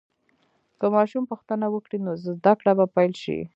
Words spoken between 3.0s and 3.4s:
شي.